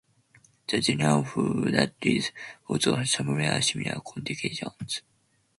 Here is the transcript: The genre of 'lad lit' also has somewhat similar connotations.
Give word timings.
The 0.67 0.81
genre 0.81 1.19
of 1.19 1.35
'lad 1.37 1.93
lit' 2.03 2.31
also 2.67 2.95
has 2.95 3.11
somewhat 3.11 3.63
similar 3.63 3.99
connotations. 4.03 5.03